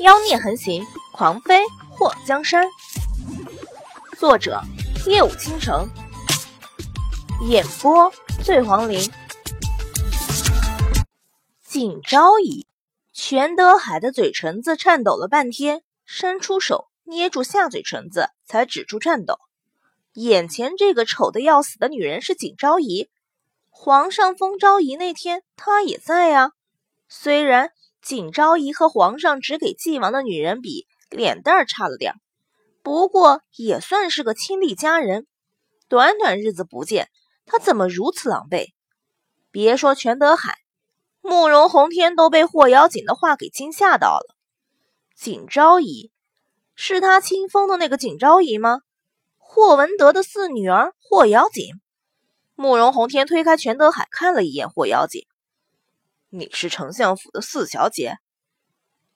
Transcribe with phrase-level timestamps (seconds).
[0.00, 2.68] 妖孽横行，狂飞祸江山。
[4.16, 4.62] 作者：
[5.06, 5.88] 夜舞倾城，
[7.48, 8.12] 演播：
[8.44, 9.10] 醉黄林。
[11.64, 12.68] 景昭仪，
[13.12, 19.40] 全德海的嘴唇子颤抖了半天，伸出手捏住下嘴唇子，才止住颤抖。
[20.12, 23.10] 眼前这个丑的要死的女人是景昭仪，
[23.68, 26.52] 皇上封昭仪那天，她也在呀。
[27.08, 27.72] 虽然。
[28.02, 32.16] 景昭仪和皇上只给晋王的女人比，脸蛋儿差了点儿
[32.82, 35.26] 不过也算是个亲历佳人。
[35.88, 37.08] 短短日子不见，
[37.44, 38.68] 她怎么如此狼狈？
[39.50, 40.56] 别说全德海，
[41.20, 44.36] 慕容宏天都被霍瑶锦的话给惊吓到了。
[45.16, 46.10] 景昭仪
[46.74, 48.80] 是他亲封的那个景昭仪吗？
[49.36, 51.66] 霍文德的四女儿霍瑶锦。
[52.54, 55.26] 慕容宏天推开全德海，看了一眼霍瑶锦。
[56.30, 58.18] 你是丞相府的四小姐，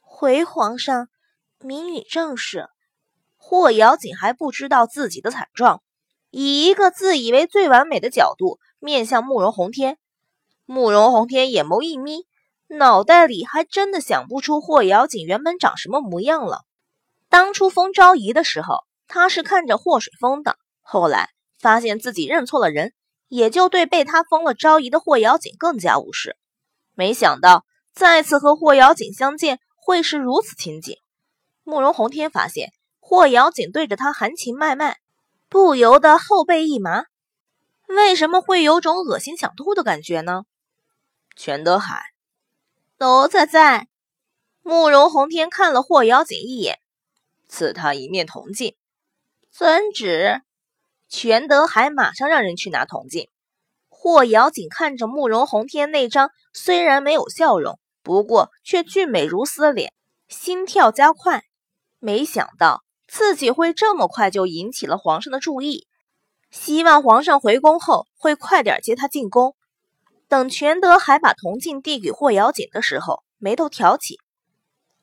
[0.00, 1.08] 回皇上，
[1.58, 2.70] 民女正是。
[3.36, 5.82] 霍瑶锦还不知道自己的惨状，
[6.30, 9.98] 以一个自以为最完美的角度面向慕容宏天。
[10.64, 12.24] 慕容宏天眼眸一眯，
[12.68, 16.62] 脑袋里还真的想不出霍瑶锦原本长什么模样了。
[17.28, 21.28] 当初封昭仪的时候，他是看着霍水封的，后来
[21.60, 22.94] 发现自己认错了人，
[23.28, 26.38] 也就对被他封了昭仪的霍瑶锦更加无视。
[27.02, 30.98] 没想到再次和霍瑶锦相见会是如此情景。
[31.64, 34.98] 慕容宏天发现霍瑶锦对着他含情脉脉，
[35.48, 37.06] 不由得后背一麻。
[37.88, 40.44] 为什么会有种恶心想吐的感觉呢？
[41.34, 42.04] 全德海，
[42.98, 43.88] 都在在。
[44.62, 46.78] 慕容宏天看了霍瑶锦一眼，
[47.48, 48.76] 赐他一面铜镜。
[49.50, 50.40] 遵旨。
[51.08, 53.28] 全德海马上让人去拿铜镜。
[54.04, 59.92] 霍瑶锦看着慕容宏天那张虽然没有笑容，不过却俊美如斯的脸，
[60.26, 61.44] 心跳加快。
[62.00, 65.86] 没想到自己会这么快就引起了皇上的注意，
[66.50, 69.54] 希望皇上回宫后会快点接他进宫。
[70.26, 74.18] 等全德海把铜镜递给霍瑶锦的时候，眉头挑起：“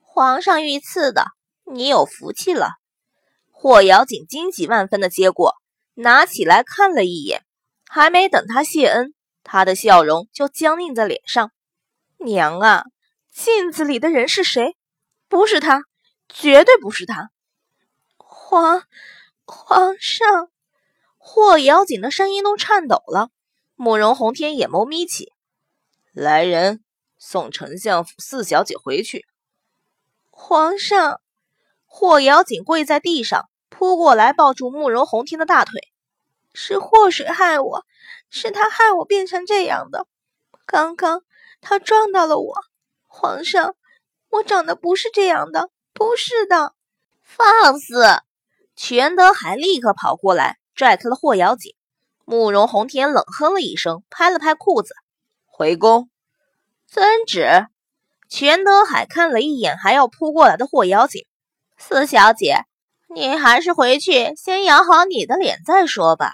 [0.03, 1.23] 皇上御赐的，
[1.71, 2.71] 你有福气了。”
[3.49, 5.55] 霍瑶锦惊喜万分的接过，
[5.93, 7.45] 拿起来看了一眼。
[7.91, 11.51] 还没等他谢恩，他的笑容就僵硬在脸上。
[12.17, 12.83] 娘啊，
[13.31, 14.77] 镜子里的人是谁？
[15.27, 15.81] 不是他，
[16.27, 17.31] 绝对不是他！
[18.15, 18.83] 皇
[19.43, 20.51] 皇上，
[21.17, 23.31] 霍瑶锦的声音都颤抖了。
[23.73, 25.33] 慕容宏天眼眸眯起，
[26.11, 26.83] 来人，
[27.17, 29.25] 送丞相府四小姐回去。
[30.29, 31.19] 皇上，
[31.87, 35.81] 霍瑶锦跪在地上，扑过来抱住慕容宏天的大腿。
[36.61, 37.85] 是祸水害我，
[38.29, 40.07] 是他害我变成这样的。
[40.65, 41.23] 刚刚
[41.61, 42.53] 他撞到了我，
[43.07, 43.75] 皇上，
[44.29, 46.73] 我长得不是这样的，不是的。
[47.23, 48.03] 放肆！
[48.75, 51.75] 全德海立刻跑过来，拽开了霍瑶锦。
[52.25, 54.93] 慕容红天冷哼了一声，拍了拍裤子，
[55.45, 56.09] 回宫。
[56.87, 57.67] 遵旨。
[58.27, 61.25] 全德海看了一眼还要扑过来的霍瑶锦，
[61.77, 62.65] 四小姐。
[63.07, 66.33] 你还是回去先养好你的脸再说吧。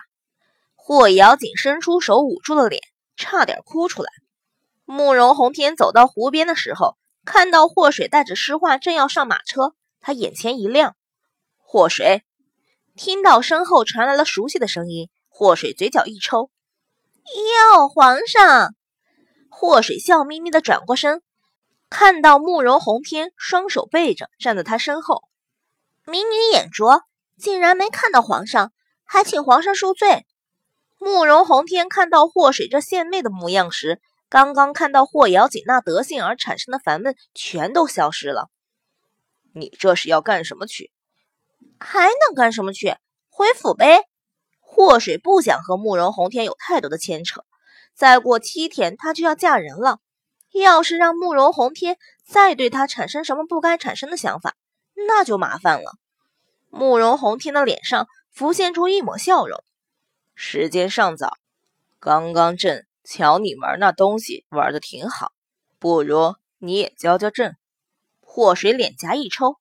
[0.88, 2.80] 霍瑶锦伸出手捂住了脸，
[3.18, 4.12] 差点哭出来。
[4.86, 10.96] 慕容宏天走到湖边的时候，看到霍水带着诗画正要上马车，他眼前一亮。
[11.58, 12.22] 霍水
[12.96, 16.52] 听到身后传来了熟悉的声音，霍水嘴角一抽
[17.74, 18.76] ：“哟，皇上！”
[19.50, 21.24] 霍水笑眯眯地转过身，
[21.90, 25.24] 看到慕容宏天双手背着站在他身后。
[26.06, 27.02] 民女眼拙，
[27.40, 28.72] 竟然没看到皇上，
[29.04, 30.28] 还请皇上恕罪。
[31.06, 38.50] 慕容宏天看到霍水这献媚的模样时，刚刚看到霍瑶锦那德性而产生的烦闷全都消失了。
[39.54, 40.92] 你这是要干什么去？
[41.80, 42.96] 还能干什么去？
[43.30, 44.06] 回府呗。
[44.62, 47.44] 霍水不想和慕容宏天有太多的牵扯，
[47.94, 50.00] 再过七天她就要嫁人了。
[50.54, 54.56] 要是让慕容宏天再对她产生什么不该产生的想法，
[54.96, 55.92] 那就麻烦了。
[56.72, 59.64] 慕容宏天的脸上浮现出一抹笑容。
[60.38, 61.38] 时间尚早，
[62.00, 65.32] 刚刚朕瞧你玩那东西玩的挺好，
[65.80, 67.56] 不如你也教教朕。
[68.20, 69.56] 祸水脸颊一抽，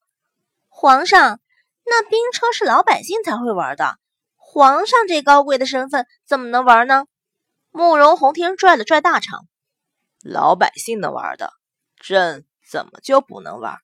[0.69, 1.39] 皇上，
[1.85, 3.99] 那兵车是老百姓才会玩的，
[4.37, 7.07] 皇上这高贵的身份怎么能玩呢？
[7.71, 9.47] 慕容宏天拽了拽大肠，
[10.25, 11.53] 老百姓能玩的，
[11.97, 13.79] 朕怎么就不能玩？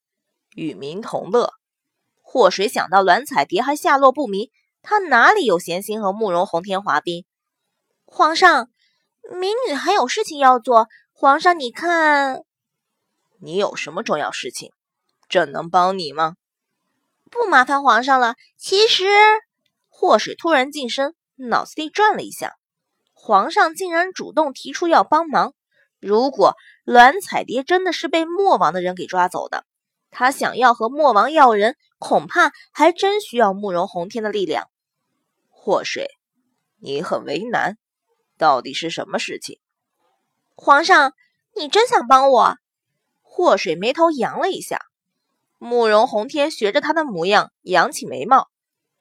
[0.57, 1.53] 与民同乐。
[2.21, 4.51] 祸水想到栾彩蝶还下落不明，
[4.83, 7.25] 他哪里有闲心和慕容宏天滑冰？
[8.05, 8.71] 皇上，
[9.39, 10.89] 民女还有事情要做。
[11.13, 12.45] 皇上，你看，
[13.41, 14.73] 你有什么重要事情？
[15.29, 16.37] 朕能帮你吗？
[17.31, 18.35] 不麻烦皇上了。
[18.57, 19.07] 其实，
[19.89, 22.57] 祸水突然近身，脑子里转了一下，
[23.13, 25.55] 皇上竟然主动提出要帮忙。
[26.01, 29.65] 如果栾彩蝶真的是被莫王的人给抓走的，
[30.11, 34.69] 他想要和莫王要人，恐怕还真需要慕容洪天的力量。
[35.51, 36.09] 祸水，
[36.79, 37.77] 你很为难，
[38.39, 39.61] 到底是什么事情？
[40.57, 41.13] 皇上，
[41.55, 42.57] 你真想帮我？
[43.21, 44.81] 祸水眉头扬了一下。
[45.59, 48.49] 慕容洪天学着他的模样，扬起眉毛：“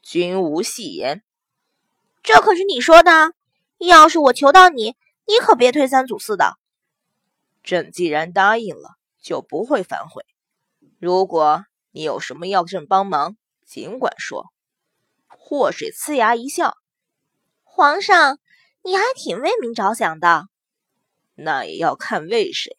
[0.03, 1.23] 君无戏言，
[2.21, 3.33] 这可是你说的。
[3.77, 6.57] 要是我求到你，你可别推三阻四的。
[7.63, 10.25] 朕既然答应了，就不会反悔。
[10.99, 14.51] 如果你有什么要朕帮忙，尽管说。”
[15.27, 16.77] 祸水呲牙一笑
[17.63, 18.39] ：“皇上，
[18.83, 20.47] 你还挺为民着想的。
[21.35, 22.75] 那也要看为谁。”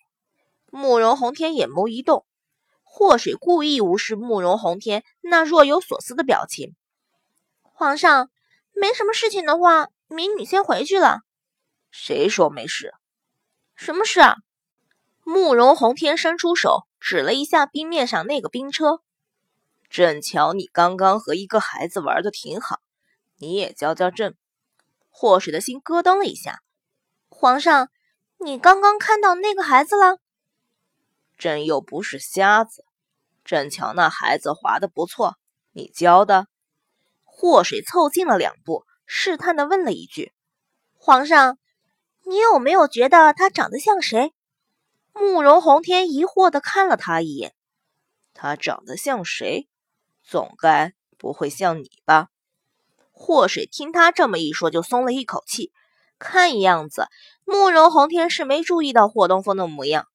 [0.70, 2.24] 慕容洪天眼眸一动。
[2.82, 6.74] 祸水故意无视慕容洪天那若有所思的表情。
[7.62, 8.30] 皇上，
[8.72, 11.20] 没什么事情的话，民女先回去了。
[11.90, 12.92] 谁说没事？
[13.74, 14.36] 什么事啊？
[15.22, 19.00] 慕容洪天伸出手指了一下冰面上那个冰车。
[19.88, 22.78] 朕瞧你刚刚和一个孩子玩的挺好，
[23.38, 24.36] 你也教教朕。
[25.08, 26.60] 祸水的心咯噔了一下。
[27.28, 27.88] 皇上，
[28.38, 30.18] 你刚刚看到那个孩子了？
[31.36, 32.84] 朕又不是瞎子，
[33.44, 35.36] 朕瞧那孩子滑的不错，
[35.72, 36.46] 你教的。
[37.24, 40.32] 祸水凑近了两步，试探的问了一句
[40.98, 41.58] ：“皇上，
[42.26, 44.32] 你有没有觉得他长得像谁？”
[45.12, 47.54] 慕容洪天疑惑的看了他一眼
[48.34, 49.68] ：“他长得像谁？
[50.22, 52.28] 总该不会像你吧？”
[53.12, 55.72] 祸水听他这么一说，就松了一口气。
[56.18, 57.08] 看样子，
[57.44, 60.06] 慕容洪天是没注意到霍东风的模样。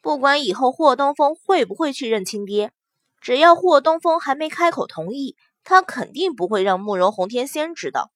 [0.00, 2.72] 不管以后霍东风会不会去认亲爹，
[3.20, 8.10] 只要霍东风还没开口同意，他肯定不会让慕容洪天先知道。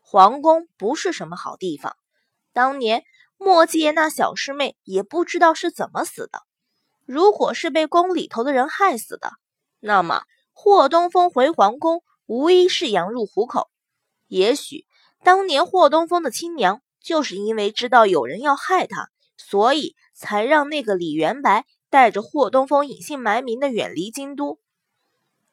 [0.00, 1.96] 皇宫不是什么好地方，
[2.52, 3.02] 当年
[3.38, 6.42] 莫继业那小师妹也不知道是怎么死的。
[7.04, 9.32] 如果是被宫里头的人害死的，
[9.80, 10.22] 那么
[10.52, 13.70] 霍东风回皇宫无疑是羊入虎口。
[14.26, 14.86] 也许
[15.22, 19.94] 当年霍东风的亲娘就是因为知道有人要害他，所以。
[20.18, 24.58] 才让那个李元白带着霍东风隐姓埋名的远离京都。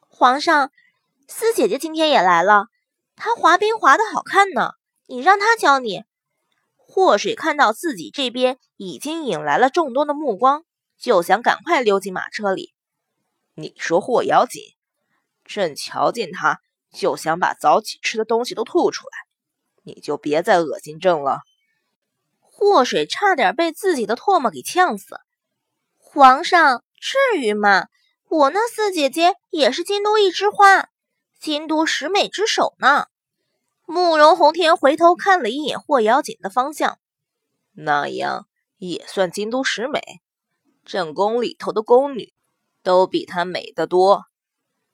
[0.08, 0.72] 皇上，
[1.28, 2.68] 四姐姐今天也来了，
[3.18, 4.72] 她滑冰滑的好看呢，
[5.06, 6.06] 你让她教你。
[6.94, 10.64] 祸水看到自己这边已经引来了众多的目光，
[11.00, 12.72] 就想赶快溜进马车里。
[13.56, 14.62] 你说霍瑶锦，
[15.44, 16.60] 朕瞧见他
[16.92, 19.12] 就想把早起吃的东西都吐出来，
[19.82, 21.40] 你就别再恶心朕了。
[22.40, 25.20] 祸水差点被自己的唾沫给呛死。
[25.98, 27.88] 皇上，至于吗？
[28.30, 30.90] 我那四姐姐也是京都一枝花，
[31.40, 33.08] 京都十美之首呢。
[33.86, 37.00] 慕容洪天回头看了一眼霍瑶锦的方向，
[37.74, 38.48] 那样
[38.78, 40.02] 也算京都十美。
[40.86, 42.34] 正宫里头的宫女
[42.82, 44.26] 都比她美得多。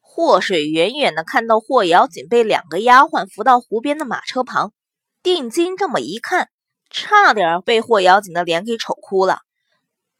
[0.01, 4.73] 祸水远远的看到霍瑶锦被两个丫鬟扶到湖边的马车旁，
[5.21, 6.49] 定睛这么一看。
[6.89, 9.41] 差点被霍瑶锦的脸给丑哭了。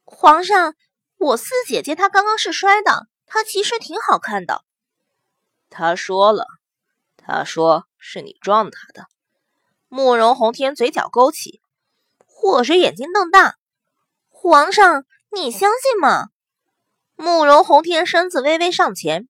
[0.05, 0.75] 皇上，
[1.17, 4.63] 我四姐姐她刚刚是摔的，她其实挺好看的。
[5.71, 6.45] 他说了，
[7.17, 9.05] 他说是你撞他的。
[9.87, 11.61] 慕容洪天嘴角勾起，
[12.25, 13.55] 祸水眼睛瞪大。
[14.29, 16.29] 皇上，你相信吗？
[17.15, 19.27] 慕容洪天身子微微上前，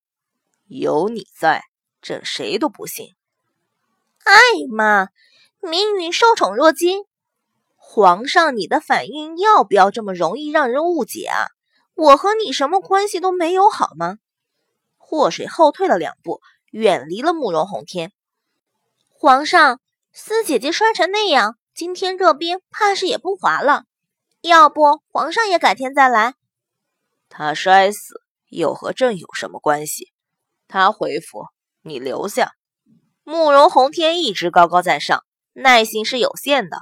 [0.68, 1.64] 有你在，
[2.02, 3.16] 朕谁都不信。
[4.24, 4.34] 哎
[4.70, 5.08] 妈，
[5.60, 7.06] 民女受宠若惊。
[7.76, 11.48] 皇上，你的反应要不要这么容易让人误解啊？
[11.96, 14.20] 我和你什么关系都没有，好吗？
[14.98, 18.14] 祸水后退了两步，远离了慕容洪天。
[19.22, 19.82] 皇上，
[20.14, 23.84] 四姐姐摔成那样，今天这冰怕是也不滑了。
[24.40, 26.36] 要不，皇上也改天再来。
[27.28, 30.14] 她摔死又和朕有什么关系？
[30.70, 31.48] 他回府，
[31.82, 32.54] 你留下。
[33.26, 36.78] 慕容洪天一直高高在上，耐心是有限的。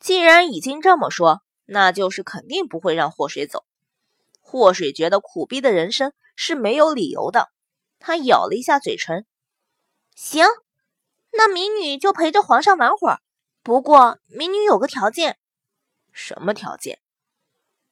[0.00, 3.62] 既然已经这么说，那就是肯定不会让祸水走。
[4.40, 7.50] 祸水觉得苦逼的人生是没有理由的，
[7.98, 9.26] 他咬了一下嘴唇。
[10.14, 10.46] 行，
[11.36, 13.20] 那民女就陪着皇上玩会儿。
[13.62, 15.38] 不过民女有个条件。
[16.12, 17.00] 什么条件？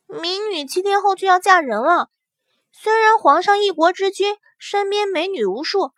[0.07, 2.11] 民女七天后就要嫁人了。
[2.73, 5.93] 虽然皇上一国之君，身边美女无数，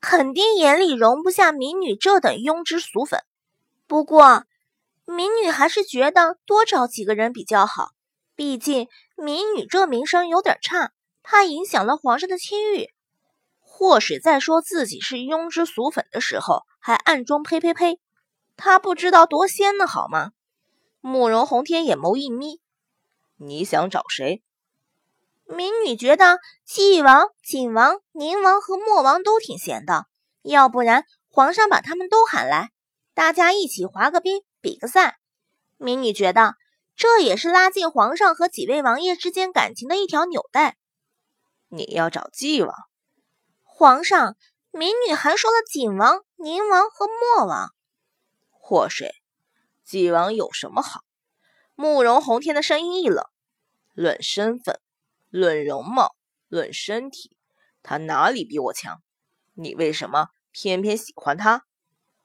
[0.00, 3.22] 肯定眼里容不下民女这等庸脂俗粉。
[3.86, 4.44] 不过。
[5.10, 7.92] 民女还是觉得多找几个人比较好，
[8.36, 12.90] 毕竟民女这名声有点差，怕影响了皇上的清誉。
[13.58, 18.00] 祸水在说自己是庸脂俗粉的时候，还暗中呸呸呸，
[18.56, 20.32] 他不知道多鲜呢，好吗？
[21.00, 22.60] 慕容红天眼眸一眯，
[23.36, 24.42] 你想找谁？
[25.44, 30.06] 民女觉得纪王、景王、宁王和莫王都挺闲的，
[30.42, 32.70] 要不然皇上把他们都喊来，
[33.14, 35.18] 大家一起滑个冰，比个赛。
[35.76, 36.54] 民女觉得
[36.96, 40.76] 这也是拉近皇上和几位王爷之间感情的一条纽带。
[41.68, 42.74] 你要找纪王？
[43.62, 44.36] 皇上，
[44.70, 47.74] 民女还说了景王、宁王和莫王。
[48.50, 49.12] 祸水，
[49.82, 51.02] 纪王有什么好？
[51.74, 53.26] 慕容宏天的声音一冷，
[53.92, 54.80] 论身份。
[55.30, 56.14] 论容貌，
[56.46, 57.36] 论身体，
[57.82, 59.02] 他哪里比我强？
[59.54, 61.64] 你为什么偏偏喜欢他？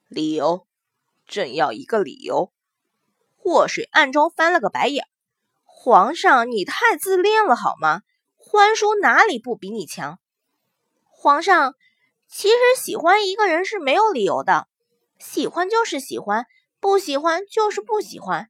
[0.07, 0.67] 理由，
[1.25, 2.53] 朕要一个理由。
[3.35, 5.07] 祸水暗中翻了个白眼。
[5.65, 8.03] 皇上，你太自恋了好吗？
[8.37, 10.19] 欢叔哪里不比你强？
[11.09, 11.73] 皇上，
[12.27, 14.67] 其实喜欢一个人是没有理由的，
[15.19, 16.45] 喜欢就是喜欢，
[16.79, 18.47] 不喜欢就是不喜欢。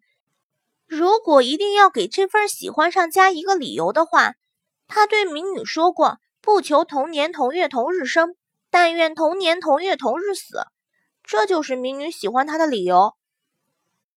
[0.88, 4.36] 如果一定要给这份喜欢上加一个理由的话，
[4.88, 8.36] 他对民女说过：“不求同年同月同日生，
[8.70, 10.68] 但愿同年同月同日死。”
[11.24, 13.16] 这就是民女喜欢他的理由。